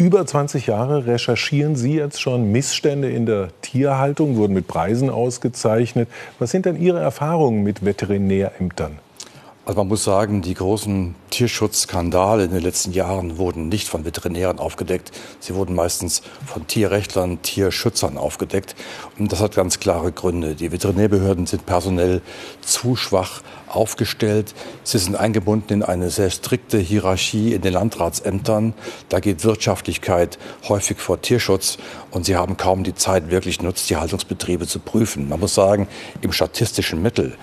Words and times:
über 0.00 0.26
20 0.26 0.66
Jahre 0.66 1.06
recherchieren 1.06 1.76
Sie 1.76 1.94
jetzt 1.94 2.20
schon 2.20 2.50
Missstände 2.50 3.10
in 3.10 3.26
der 3.26 3.48
Tierhaltung, 3.60 4.36
wurden 4.36 4.54
mit 4.54 4.66
Preisen 4.66 5.10
ausgezeichnet. 5.10 6.08
Was 6.38 6.50
sind 6.50 6.66
denn 6.66 6.80
Ihre 6.80 7.00
Erfahrungen 7.00 7.62
mit 7.62 7.84
Veterinärämtern? 7.84 8.98
Also 9.66 9.78
man 9.78 9.88
muss 9.88 10.04
sagen, 10.04 10.40
die 10.40 10.54
großen 10.54 11.14
Tierschutzskandale 11.28 12.44
in 12.44 12.50
den 12.50 12.62
letzten 12.62 12.92
Jahren 12.92 13.36
wurden 13.36 13.68
nicht 13.68 13.88
von 13.88 14.04
Veterinären 14.04 14.58
aufgedeckt. 14.58 15.12
Sie 15.38 15.54
wurden 15.54 15.74
meistens 15.74 16.22
von 16.46 16.66
Tierrechtlern, 16.66 17.42
Tierschützern 17.42 18.16
aufgedeckt. 18.16 18.74
Und 19.18 19.30
das 19.30 19.40
hat 19.40 19.54
ganz 19.54 19.78
klare 19.78 20.12
Gründe. 20.12 20.54
Die 20.54 20.72
Veterinärbehörden 20.72 21.46
sind 21.46 21.66
personell 21.66 22.22
zu 22.62 22.96
schwach 22.96 23.42
aufgestellt. 23.68 24.54
Sie 24.82 24.98
sind 24.98 25.14
eingebunden 25.14 25.74
in 25.74 25.82
eine 25.82 26.10
sehr 26.10 26.30
strikte 26.30 26.78
Hierarchie 26.78 27.54
in 27.54 27.62
den 27.62 27.74
Landratsämtern. 27.74 28.74
Da 29.08 29.20
geht 29.20 29.44
Wirtschaftlichkeit 29.44 30.38
häufig 30.68 30.98
vor 30.98 31.20
Tierschutz 31.20 31.78
und 32.10 32.24
sie 32.24 32.36
haben 32.36 32.56
kaum 32.56 32.82
die 32.82 32.94
Zeit, 32.94 33.30
wirklich 33.30 33.62
Nutztierhaltungsbetriebe 33.62 34.66
zu 34.66 34.80
prüfen. 34.80 35.28
Man 35.28 35.40
muss 35.40 35.54
sagen, 35.54 35.86
im 36.20 36.32
statistischen 36.32 37.02
Mittel 37.02 37.36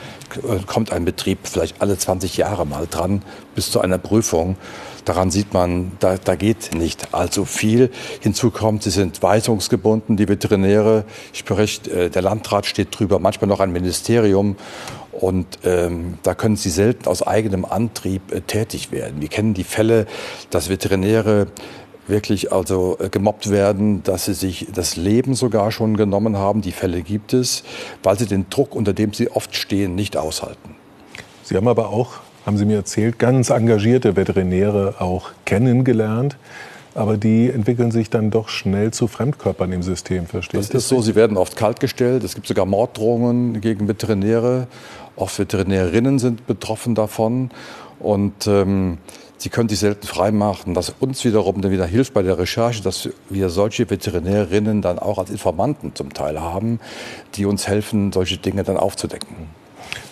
kommt 0.65 0.91
ein 0.91 1.05
Betrieb 1.05 1.39
vielleicht 1.43 1.81
alle 1.81 1.97
20 2.07 2.37
Jahre 2.37 2.65
mal 2.65 2.87
dran 2.89 3.21
bis 3.53 3.69
zu 3.69 3.81
einer 3.81 3.97
Prüfung. 3.97 4.55
Daran 5.03 5.29
sieht 5.29 5.53
man, 5.53 5.91
da, 5.99 6.15
da 6.17 6.35
geht 6.35 6.73
nicht 6.73 7.13
allzu 7.13 7.43
viel. 7.43 7.91
Hinzu 8.21 8.49
kommt, 8.49 8.83
sie 8.83 8.91
sind 8.91 9.21
weisungsgebunden, 9.21 10.15
die 10.15 10.29
Veterinäre. 10.29 11.03
Ich 11.33 11.43
berichte, 11.43 12.05
äh, 12.05 12.09
der 12.09 12.21
Landrat 12.21 12.65
steht 12.65 12.97
drüber, 12.97 13.19
manchmal 13.19 13.49
noch 13.49 13.59
ein 13.59 13.73
Ministerium. 13.73 14.55
Und 15.11 15.47
ähm, 15.65 16.17
da 16.23 16.33
können 16.33 16.55
sie 16.55 16.69
selten 16.69 17.09
aus 17.09 17.27
eigenem 17.27 17.65
Antrieb 17.65 18.31
äh, 18.31 18.39
tätig 18.39 18.93
werden. 18.93 19.19
Wir 19.19 19.27
kennen 19.27 19.53
die 19.53 19.65
Fälle, 19.65 20.05
dass 20.49 20.69
Veterinäre 20.69 21.47
wirklich 22.07 22.53
also 22.53 22.97
äh, 23.01 23.09
gemobbt 23.09 23.49
werden, 23.49 24.01
dass 24.03 24.25
sie 24.25 24.33
sich 24.33 24.67
das 24.73 24.95
Leben 24.95 25.33
sogar 25.33 25.73
schon 25.73 25.97
genommen 25.97 26.37
haben. 26.37 26.61
Die 26.61 26.71
Fälle 26.71 27.01
gibt 27.01 27.33
es, 27.33 27.63
weil 28.01 28.17
sie 28.17 28.27
den 28.27 28.49
Druck, 28.49 28.75
unter 28.75 28.93
dem 28.93 29.11
sie 29.11 29.29
oft 29.29 29.57
stehen, 29.57 29.95
nicht 29.95 30.15
aushalten. 30.15 30.76
Sie 31.47 31.55
haben 31.55 31.67
aber 31.67 31.89
auch 31.89 32.19
haben 32.45 32.57
Sie 32.57 32.65
mir 32.65 32.77
erzählt, 32.77 33.19
ganz 33.19 33.49
engagierte 33.49 34.15
Veterinäre 34.15 34.95
auch 34.99 35.31
kennengelernt. 35.43 36.37
Aber 36.95 37.17
die 37.17 37.49
entwickeln 37.49 37.91
sich 37.91 38.09
dann 38.09 38.31
doch 38.31 38.47
schnell 38.47 38.91
zu 38.91 39.07
Fremdkörpern 39.07 39.71
im 39.73 39.83
System, 39.83 40.25
verstehe 40.25 40.61
Das 40.61 40.69
ist 40.69 40.87
so, 40.87 41.01
sie 41.01 41.15
werden 41.15 41.35
oft 41.35 41.57
kaltgestellt. 41.57 42.23
Es 42.23 42.35
gibt 42.35 42.47
sogar 42.47 42.65
Morddrohungen 42.65 43.59
gegen 43.59 43.89
Veterinäre. 43.89 44.67
Auch 45.17 45.29
Veterinärinnen 45.37 46.19
sind 46.19 46.47
betroffen 46.47 46.95
davon. 46.95 47.51
Und 47.99 48.47
ähm, 48.47 48.97
sie 49.37 49.49
können 49.49 49.67
sich 49.67 49.79
selten 49.79 50.07
freimachen, 50.07 50.73
was 50.75 50.95
uns 51.01 51.25
wiederum 51.25 51.61
dann 51.61 51.71
wieder 51.71 51.85
hilft 51.85 52.13
bei 52.13 52.23
der 52.23 52.37
Recherche, 52.37 52.81
dass 52.81 53.09
wir 53.29 53.49
solche 53.49 53.89
Veterinärinnen 53.89 54.81
dann 54.81 54.99
auch 54.99 55.17
als 55.17 55.29
Informanten 55.29 55.95
zum 55.95 56.13
Teil 56.13 56.39
haben, 56.39 56.79
die 57.35 57.45
uns 57.45 57.67
helfen, 57.67 58.13
solche 58.13 58.37
Dinge 58.37 58.63
dann 58.63 58.77
aufzudecken. 58.77 59.66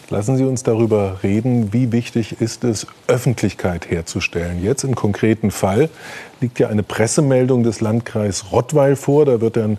Lassen 0.10 0.38
Sie 0.38 0.44
uns 0.44 0.62
darüber 0.62 1.18
reden, 1.24 1.74
wie 1.74 1.92
wichtig 1.92 2.40
ist 2.40 2.64
es, 2.64 2.86
Öffentlichkeit 3.08 3.90
herzustellen. 3.90 4.64
Jetzt 4.64 4.84
im 4.84 4.94
konkreten 4.94 5.50
Fall 5.50 5.90
liegt 6.42 6.60
ja 6.60 6.68
eine 6.68 6.84
Pressemeldung 6.84 7.64
des 7.64 7.82
Landkreis 7.82 8.52
Rottweil 8.52 8.96
vor. 8.96 9.26
Da 9.26 9.42
wird 9.42 9.58
dann 9.58 9.78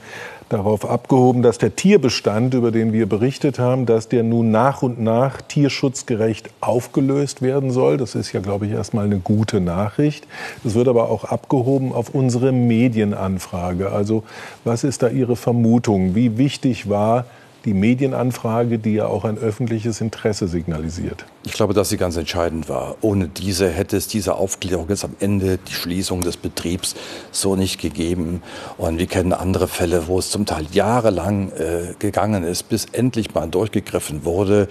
darauf 0.48 0.88
abgehoben, 0.88 1.42
dass 1.42 1.58
der 1.58 1.76
Tierbestand, 1.76 2.54
über 2.54 2.72
den 2.72 2.92
wir 2.92 3.06
berichtet 3.06 3.60
haben, 3.60 3.86
dass 3.86 4.08
der 4.08 4.24
nun 4.24 4.50
nach 4.50 4.82
und 4.82 5.00
nach 5.00 5.40
tierschutzgerecht 5.42 6.50
aufgelöst 6.60 7.40
werden 7.40 7.70
soll. 7.70 7.96
Das 7.96 8.16
ist 8.16 8.32
ja, 8.32 8.40
glaube 8.40 8.66
ich, 8.66 8.72
erstmal 8.72 9.04
eine 9.04 9.18
gute 9.18 9.60
Nachricht. 9.60 10.26
Es 10.64 10.74
wird 10.74 10.88
aber 10.88 11.08
auch 11.08 11.24
abgehoben 11.24 11.92
auf 11.92 12.10
unsere 12.10 12.50
Medienanfrage. 12.50 13.92
Also 13.92 14.24
was 14.64 14.82
ist 14.82 15.02
da 15.02 15.08
Ihre 15.08 15.36
Vermutung? 15.36 16.16
Wie 16.16 16.36
wichtig 16.36 16.88
war 16.88 17.26
die 17.66 17.74
Medienanfrage, 17.74 18.78
die 18.78 18.94
ja 18.94 19.06
auch 19.06 19.24
ein 19.24 19.38
öffentliches 19.38 20.00
Interesse 20.00 20.46
signalisiert. 20.46 21.26
Ich 21.44 21.52
glaube, 21.52 21.74
dass 21.74 21.88
sie 21.88 21.96
ganz 21.96 22.16
entscheidend 22.16 22.68
war. 22.68 22.96
Ohne 23.00 23.28
diese 23.28 23.68
hätte 23.68 23.96
es 23.96 24.06
diese 24.06 24.36
Aufklärung 24.36 24.88
jetzt 24.88 25.04
am 25.04 25.16
Ende, 25.18 25.58
die 25.58 25.72
Schließung 25.72 26.22
des 26.22 26.36
Betriebs, 26.36 26.94
so 27.32 27.56
nicht 27.56 27.80
gegeben. 27.80 28.42
Und 28.78 28.98
wir 28.98 29.06
kennen 29.06 29.32
andere 29.32 29.66
Fälle, 29.66 30.06
wo 30.06 30.20
es 30.20 30.30
zum 30.30 30.46
Teil 30.46 30.66
jahrelang 30.70 31.50
äh, 31.52 31.94
gegangen 31.98 32.44
ist, 32.44 32.68
bis 32.68 32.86
endlich 32.92 33.34
mal 33.34 33.48
durchgegriffen 33.48 34.24
wurde. 34.24 34.68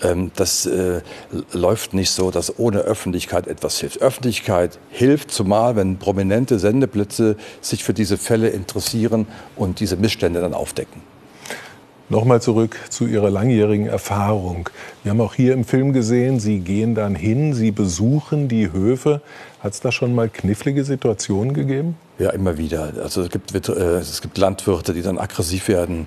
Ähm, 0.00 0.30
das 0.36 0.66
äh, 0.66 1.00
läuft 1.52 1.94
nicht 1.94 2.10
so, 2.10 2.30
dass 2.30 2.58
ohne 2.60 2.78
Öffentlichkeit 2.78 3.48
etwas 3.48 3.80
hilft. 3.80 4.00
Öffentlichkeit 4.00 4.78
hilft, 4.90 5.32
zumal 5.32 5.74
wenn 5.74 5.98
prominente 5.98 6.60
Sendeblitze 6.60 7.36
sich 7.60 7.82
für 7.82 7.92
diese 7.92 8.16
Fälle 8.18 8.50
interessieren 8.50 9.26
und 9.56 9.80
diese 9.80 9.96
Missstände 9.96 10.40
dann 10.40 10.54
aufdecken. 10.54 11.15
Nochmal 12.08 12.40
zurück 12.40 12.78
zu 12.88 13.06
Ihrer 13.06 13.30
langjährigen 13.30 13.88
Erfahrung. 13.88 14.70
Wir 15.02 15.10
haben 15.10 15.20
auch 15.20 15.34
hier 15.34 15.54
im 15.54 15.64
Film 15.64 15.92
gesehen, 15.92 16.38
Sie 16.38 16.60
gehen 16.60 16.94
dann 16.94 17.16
hin, 17.16 17.52
Sie 17.52 17.72
besuchen 17.72 18.46
die 18.46 18.70
Höfe. 18.70 19.22
Hat 19.58 19.72
es 19.72 19.80
da 19.80 19.90
schon 19.90 20.14
mal 20.14 20.28
knifflige 20.28 20.84
Situationen 20.84 21.52
gegeben? 21.52 21.96
Ja, 22.20 22.30
immer 22.30 22.58
wieder. 22.58 22.92
Also 23.02 23.22
es 23.22 23.30
gibt, 23.30 23.52
äh, 23.52 23.98
es 23.98 24.22
gibt 24.22 24.38
Landwirte, 24.38 24.94
die 24.94 25.02
dann 25.02 25.18
aggressiv 25.18 25.66
werden 25.66 26.06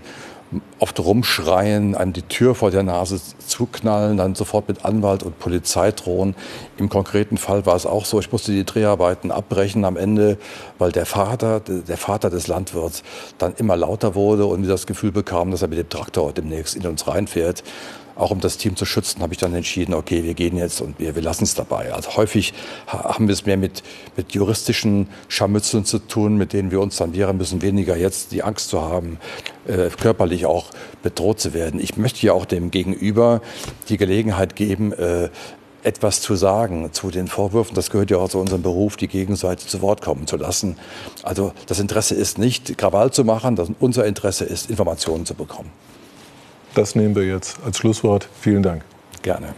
oft 0.79 0.99
rumschreien, 0.99 1.95
einem 1.95 2.13
die 2.13 2.23
Tür 2.23 2.55
vor 2.55 2.71
der 2.71 2.83
Nase 2.83 3.19
zuknallen, 3.45 4.17
dann 4.17 4.35
sofort 4.35 4.67
mit 4.67 4.83
Anwalt 4.83 5.23
und 5.23 5.37
Polizei 5.37 5.91
drohen. 5.91 6.35
Im 6.77 6.89
konkreten 6.89 7.37
Fall 7.37 7.65
war 7.65 7.75
es 7.75 7.85
auch 7.85 8.05
so, 8.05 8.19
ich 8.19 8.31
musste 8.31 8.51
die 8.51 8.63
Dreharbeiten 8.63 9.31
abbrechen 9.31 9.85
am 9.85 9.97
Ende, 9.97 10.37
weil 10.79 10.91
der 10.91 11.05
Vater, 11.05 11.59
der 11.59 11.97
Vater 11.97 12.29
des 12.29 12.47
Landwirts 12.47 13.03
dann 13.37 13.53
immer 13.57 13.77
lauter 13.77 14.15
wurde 14.15 14.45
und 14.45 14.63
wir 14.63 14.69
das 14.69 14.87
Gefühl 14.87 15.11
bekamen, 15.11 15.51
dass 15.51 15.61
er 15.61 15.67
mit 15.67 15.77
dem 15.77 15.89
Traktor 15.89 16.33
demnächst 16.33 16.75
in 16.75 16.85
uns 16.87 17.07
reinfährt 17.07 17.63
auch 18.19 18.31
um 18.31 18.39
das 18.39 18.57
Team 18.57 18.75
zu 18.75 18.85
schützen, 18.85 19.21
habe 19.21 19.33
ich 19.33 19.39
dann 19.39 19.53
entschieden, 19.53 19.93
okay, 19.93 20.23
wir 20.23 20.33
gehen 20.33 20.57
jetzt 20.57 20.81
und 20.81 20.99
wir, 20.99 21.15
wir 21.15 21.21
lassen 21.21 21.45
es 21.45 21.55
dabei. 21.55 21.93
Also 21.93 22.17
häufig 22.17 22.53
haben 22.87 23.27
wir 23.27 23.33
es 23.33 23.45
mehr 23.45 23.57
mit, 23.57 23.81
mit 24.17 24.33
juristischen 24.33 25.07
Scharmützeln 25.29 25.85
zu 25.85 25.99
tun, 25.99 26.37
mit 26.37 26.53
denen 26.53 26.71
wir 26.71 26.81
uns 26.81 26.97
dann 26.97 27.13
wehren 27.15 27.37
müssen, 27.37 27.61
weniger 27.61 27.95
jetzt 27.95 28.31
die 28.31 28.43
Angst 28.43 28.69
zu 28.69 28.81
haben, 28.81 29.17
äh, 29.67 29.89
körperlich 29.89 30.45
auch 30.45 30.67
bedroht 31.01 31.39
zu 31.39 31.53
werden. 31.53 31.79
Ich 31.79 31.97
möchte 31.97 32.25
ja 32.25 32.33
auch 32.33 32.45
dem 32.45 32.71
Gegenüber 32.71 33.41
die 33.87 33.97
Gelegenheit 33.97 34.55
geben, 34.55 34.91
äh, 34.93 35.29
etwas 35.81 36.21
zu 36.21 36.35
sagen 36.35 36.89
zu 36.91 37.09
den 37.09 37.27
Vorwürfen. 37.27 37.73
Das 37.73 37.89
gehört 37.89 38.11
ja 38.11 38.17
auch 38.17 38.29
zu 38.29 38.39
unserem 38.39 38.61
Beruf, 38.61 38.97
die 38.97 39.07
Gegenseite 39.07 39.65
zu 39.65 39.81
Wort 39.81 40.01
kommen 40.01 40.27
zu 40.27 40.35
lassen. 40.35 40.77
Also 41.23 41.53
das 41.67 41.79
Interesse 41.79 42.15
ist 42.15 42.37
nicht, 42.37 42.77
Krawall 42.77 43.11
zu 43.11 43.23
machen, 43.23 43.55
das, 43.55 43.69
unser 43.79 44.05
Interesse 44.05 44.43
ist, 44.43 44.69
Informationen 44.69 45.25
zu 45.25 45.35
bekommen. 45.35 45.71
Das 46.73 46.95
nehmen 46.95 47.15
wir 47.15 47.25
jetzt 47.25 47.59
als 47.65 47.77
Schlusswort. 47.77 48.27
Vielen 48.39 48.63
Dank. 48.63 48.83
Gerne. 49.21 49.53